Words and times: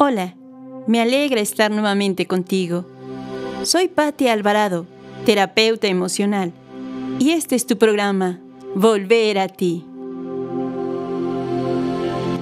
Hola, 0.00 0.36
me 0.86 1.00
alegra 1.00 1.40
estar 1.40 1.72
nuevamente 1.72 2.26
contigo. 2.28 2.84
Soy 3.64 3.88
Patti 3.88 4.28
Alvarado, 4.28 4.86
terapeuta 5.26 5.88
emocional, 5.88 6.52
y 7.18 7.30
este 7.30 7.56
es 7.56 7.66
tu 7.66 7.78
programa, 7.78 8.38
Volver 8.76 9.40
a 9.40 9.48
ti. 9.48 9.84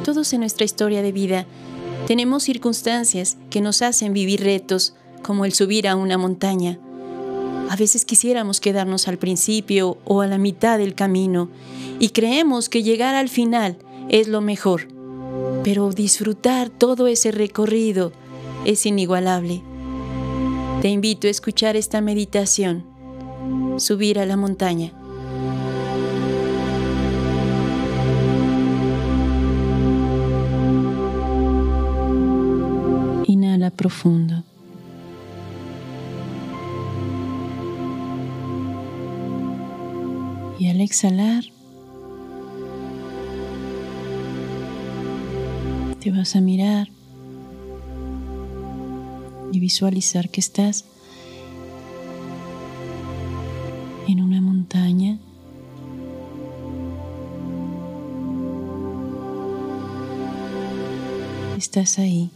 Todos 0.04 0.34
en 0.34 0.40
nuestra 0.40 0.66
historia 0.66 1.00
de 1.00 1.12
vida 1.12 1.46
tenemos 2.06 2.42
circunstancias 2.42 3.38
que 3.48 3.62
nos 3.62 3.80
hacen 3.80 4.12
vivir 4.12 4.42
retos, 4.42 4.94
como 5.22 5.46
el 5.46 5.54
subir 5.54 5.88
a 5.88 5.96
una 5.96 6.18
montaña. 6.18 6.78
A 7.70 7.76
veces 7.76 8.04
quisiéramos 8.04 8.60
quedarnos 8.60 9.08
al 9.08 9.16
principio 9.16 9.96
o 10.04 10.20
a 10.20 10.26
la 10.26 10.36
mitad 10.36 10.76
del 10.76 10.94
camino 10.94 11.48
y 12.00 12.10
creemos 12.10 12.68
que 12.68 12.82
llegar 12.82 13.14
al 13.14 13.30
final 13.30 13.78
es 14.10 14.28
lo 14.28 14.42
mejor 14.42 14.94
pero 15.66 15.90
disfrutar 15.90 16.70
todo 16.70 17.08
ese 17.08 17.32
recorrido 17.32 18.12
es 18.64 18.86
inigualable. 18.86 19.62
Te 20.80 20.90
invito 20.90 21.26
a 21.26 21.30
escuchar 21.30 21.74
esta 21.74 22.00
meditación, 22.00 22.84
subir 23.76 24.20
a 24.20 24.26
la 24.26 24.36
montaña. 24.36 24.92
Inhala 33.26 33.72
profundo. 33.72 34.44
Y 40.60 40.68
al 40.68 40.80
exhalar, 40.80 41.42
te 46.06 46.12
vas 46.12 46.36
a 46.36 46.40
mirar 46.40 46.86
y 49.50 49.58
visualizar 49.58 50.28
que 50.28 50.38
estás 50.38 50.84
en 54.06 54.22
una 54.22 54.40
montaña. 54.40 55.18
Estás 61.58 61.98
ahí, 61.98 62.30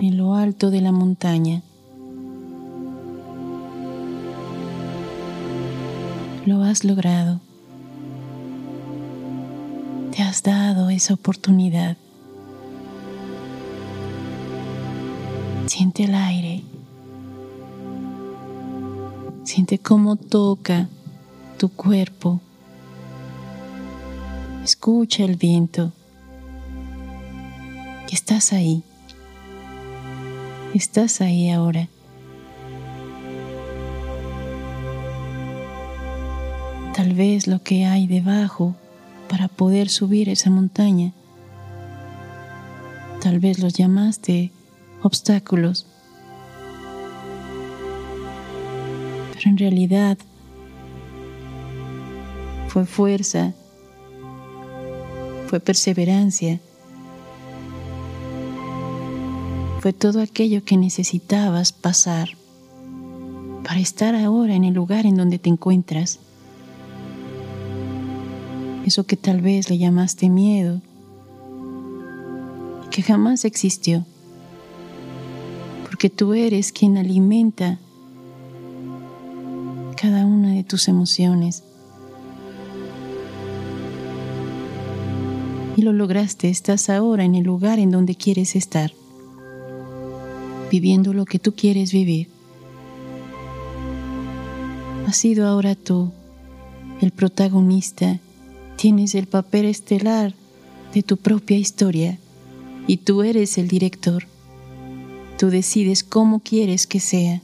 en 0.00 0.16
lo 0.16 0.34
alto 0.34 0.70
de 0.70 0.80
la 0.80 0.90
montaña. 0.90 1.60
Lo 6.46 6.62
has 6.62 6.82
logrado 6.82 7.42
has 10.18 10.42
dado 10.42 10.90
esa 10.90 11.14
oportunidad. 11.14 11.96
Siente 15.66 16.04
el 16.04 16.14
aire. 16.14 16.62
Siente 19.44 19.78
cómo 19.78 20.16
toca 20.16 20.88
tu 21.58 21.68
cuerpo. 21.68 22.40
Escucha 24.64 25.24
el 25.24 25.36
viento. 25.36 25.92
estás 28.10 28.52
ahí. 28.52 28.82
Estás 30.74 31.20
ahí 31.20 31.50
ahora. 31.50 31.88
Tal 36.94 37.14
vez 37.14 37.46
lo 37.46 37.62
que 37.62 37.86
hay 37.86 38.06
debajo 38.06 38.74
para 39.30 39.46
poder 39.46 39.88
subir 39.88 40.28
esa 40.28 40.50
montaña. 40.50 41.12
Tal 43.22 43.38
vez 43.38 43.60
los 43.60 43.74
llamaste 43.74 44.50
obstáculos, 45.02 45.86
pero 49.32 49.50
en 49.50 49.56
realidad 49.56 50.18
fue 52.66 52.86
fuerza, 52.86 53.54
fue 55.46 55.60
perseverancia, 55.60 56.58
fue 59.80 59.92
todo 59.92 60.20
aquello 60.20 60.64
que 60.64 60.76
necesitabas 60.76 61.72
pasar 61.72 62.30
para 63.62 63.78
estar 63.78 64.16
ahora 64.16 64.54
en 64.54 64.64
el 64.64 64.74
lugar 64.74 65.06
en 65.06 65.14
donde 65.14 65.38
te 65.38 65.48
encuentras 65.48 66.18
eso 68.90 69.06
que 69.06 69.16
tal 69.16 69.40
vez 69.40 69.70
le 69.70 69.78
llamaste 69.78 70.28
miedo, 70.28 70.82
que 72.90 73.02
jamás 73.02 73.44
existió, 73.44 74.04
porque 75.84 76.10
tú 76.10 76.34
eres 76.34 76.72
quien 76.72 76.98
alimenta 76.98 77.78
cada 79.96 80.26
una 80.26 80.54
de 80.54 80.64
tus 80.64 80.88
emociones. 80.88 81.62
Y 85.76 85.82
lo 85.82 85.92
lograste, 85.92 86.48
estás 86.48 86.90
ahora 86.90 87.22
en 87.22 87.36
el 87.36 87.44
lugar 87.44 87.78
en 87.78 87.92
donde 87.92 88.16
quieres 88.16 88.56
estar, 88.56 88.92
viviendo 90.68 91.12
lo 91.12 91.26
que 91.26 91.38
tú 91.38 91.54
quieres 91.54 91.92
vivir. 91.92 92.28
Has 95.06 95.16
sido 95.16 95.46
ahora 95.46 95.76
tú 95.76 96.10
el 97.00 97.12
protagonista 97.12 98.18
Tienes 98.80 99.14
el 99.14 99.26
papel 99.26 99.66
estelar 99.66 100.32
de 100.94 101.02
tu 101.02 101.18
propia 101.18 101.58
historia 101.58 102.18
y 102.86 102.96
tú 102.96 103.22
eres 103.22 103.58
el 103.58 103.68
director. 103.68 104.26
Tú 105.38 105.50
decides 105.50 106.02
cómo 106.02 106.40
quieres 106.40 106.86
que 106.86 106.98
sea. 106.98 107.42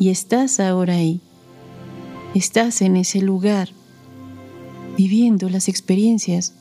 Y 0.00 0.08
estás 0.08 0.60
ahora 0.60 0.94
ahí. 0.94 1.20
Estás 2.34 2.80
en 2.80 2.96
ese 2.96 3.20
lugar, 3.20 3.68
viviendo 4.96 5.50
las 5.50 5.68
experiencias 5.68 6.54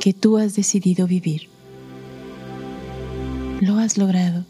que 0.00 0.14
tú 0.14 0.38
has 0.38 0.56
decidido 0.56 1.06
vivir. 1.06 1.50
Lo 3.60 3.76
has 3.76 3.98
logrado. 3.98 4.46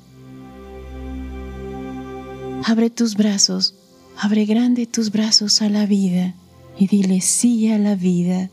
Abre 2.65 2.91
tus 2.91 3.17
brazos, 3.17 3.75
abre 4.17 4.45
grande 4.45 4.87
tus 4.87 5.11
brazos 5.11 5.61
a 5.63 5.69
la 5.69 5.85
vida 5.85 6.37
y 6.79 6.87
dile 6.87 7.21
sí 7.21 7.71
a 7.71 7.79
la 7.79 7.95
vida, 7.95 8.51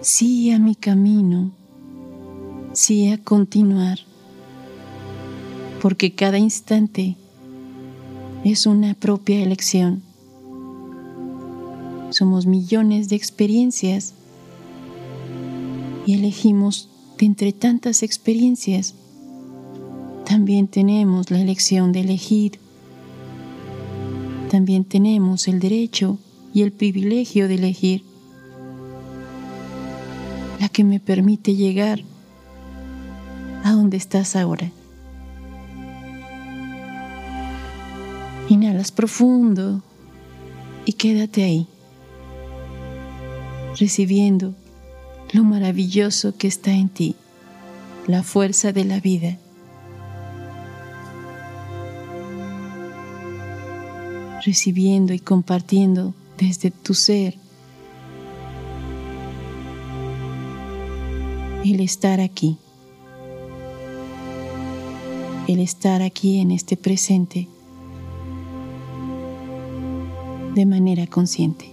sí 0.00 0.50
a 0.50 0.58
mi 0.58 0.74
camino, 0.74 1.52
sí 2.72 3.10
a 3.10 3.18
continuar, 3.18 4.00
porque 5.80 6.14
cada 6.14 6.38
instante 6.38 7.16
es 8.44 8.66
una 8.66 8.94
propia 8.94 9.42
elección. 9.42 10.02
Somos 12.10 12.46
millones 12.46 13.08
de 13.08 13.16
experiencias 13.16 14.14
y 16.06 16.14
elegimos 16.14 16.88
de 17.18 17.26
entre 17.26 17.52
tantas 17.52 18.02
experiencias. 18.02 18.94
También 20.24 20.66
tenemos 20.66 21.30
la 21.30 21.40
elección 21.40 21.92
de 21.92 22.00
elegir. 22.00 22.58
También 24.50 24.84
tenemos 24.84 25.46
el 25.46 25.60
derecho 25.60 26.18
y 26.52 26.62
el 26.62 26.72
privilegio 26.72 27.48
de 27.48 27.54
elegir, 27.54 28.04
la 30.58 30.68
que 30.68 30.84
me 30.84 31.00
permite 31.00 31.54
llegar 31.54 32.00
a 33.64 33.72
donde 33.72 33.96
estás 33.96 34.36
ahora. 34.36 34.70
Inhalas 38.48 38.90
profundo 38.90 39.82
y 40.84 40.94
quédate 40.94 41.44
ahí, 41.44 41.66
recibiendo 43.78 44.54
lo 45.32 45.44
maravilloso 45.44 46.36
que 46.36 46.48
está 46.48 46.72
en 46.72 46.88
ti, 46.88 47.14
la 48.06 48.22
fuerza 48.22 48.72
de 48.72 48.84
la 48.84 48.98
vida. 48.98 49.38
recibiendo 54.44 55.12
y 55.12 55.18
compartiendo 55.18 56.14
desde 56.40 56.70
tu 56.70 56.94
ser. 56.94 57.34
El 61.64 61.80
estar 61.80 62.20
aquí. 62.20 62.56
El 65.46 65.60
estar 65.60 66.00
aquí 66.00 66.40
en 66.40 66.50
este 66.50 66.76
presente 66.76 67.46
de 70.54 70.66
manera 70.66 71.06
consciente. 71.06 71.66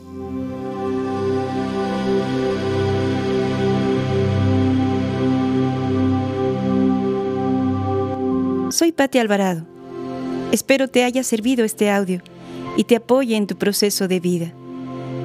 Soy 8.71 8.91
Patti 8.91 9.17
Alvarado. 9.17 9.65
Espero 10.51 10.87
te 10.87 11.03
haya 11.03 11.23
servido 11.23 11.63
este 11.65 11.89
audio 11.89 12.21
y 12.77 12.85
te 12.85 12.95
apoye 12.95 13.35
en 13.35 13.47
tu 13.47 13.57
proceso 13.57 14.07
de 14.07 14.21
vida. 14.21 14.53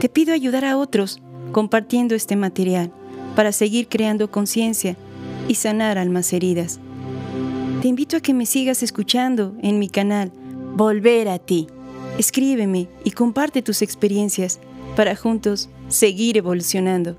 Te 0.00 0.08
pido 0.08 0.34
ayudar 0.34 0.64
a 0.64 0.76
otros 0.76 1.20
compartiendo 1.52 2.16
este 2.16 2.34
material 2.34 2.90
para 3.36 3.52
seguir 3.52 3.88
creando 3.88 4.30
conciencia 4.30 4.96
y 5.46 5.54
sanar 5.54 5.98
almas 5.98 6.32
heridas. 6.32 6.80
Te 7.82 7.88
invito 7.88 8.16
a 8.16 8.20
que 8.20 8.34
me 8.34 8.46
sigas 8.46 8.82
escuchando 8.82 9.54
en 9.62 9.78
mi 9.78 9.88
canal 9.88 10.32
Volver 10.74 11.28
a 11.28 11.38
ti. 11.38 11.66
Escríbeme 12.18 12.88
y 13.04 13.10
comparte 13.10 13.60
tus 13.60 13.82
experiencias 13.82 14.58
para 14.96 15.14
juntos 15.14 15.68
seguir 15.88 16.38
evolucionando. 16.38 17.16